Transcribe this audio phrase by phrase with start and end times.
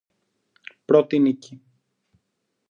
[0.85, 1.61] Πρώτη νίκη